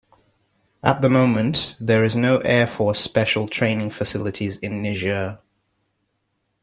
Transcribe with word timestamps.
At 0.81 1.03
the 1.03 1.11
moment, 1.11 1.75
there 1.79 2.03
is 2.03 2.15
no 2.15 2.39
air 2.39 2.65
force 2.65 2.99
special 2.99 3.47
training 3.47 3.91
facilities 3.91 4.57
in 4.57 4.81
Niger. 4.81 5.37